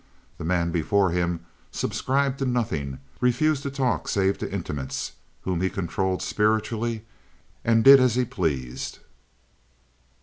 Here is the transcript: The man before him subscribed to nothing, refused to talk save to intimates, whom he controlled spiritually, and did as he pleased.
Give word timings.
The 0.39 0.43
man 0.43 0.71
before 0.71 1.11
him 1.11 1.41
subscribed 1.71 2.39
to 2.39 2.45
nothing, 2.45 2.97
refused 3.19 3.61
to 3.61 3.69
talk 3.69 4.07
save 4.07 4.39
to 4.39 4.51
intimates, 4.51 5.11
whom 5.43 5.61
he 5.61 5.69
controlled 5.69 6.23
spiritually, 6.23 7.05
and 7.63 7.83
did 7.83 7.99
as 7.99 8.15
he 8.15 8.25
pleased. 8.25 8.97